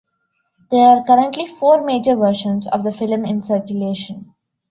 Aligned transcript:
There 0.71 0.87
are 0.89 1.03
currently 1.05 1.45
four 1.45 1.85
major 1.85 2.15
versions 2.15 2.67
of 2.67 2.83
the 2.83 2.91
film 2.91 3.23
in 3.23 3.39
circulation. 3.39 4.33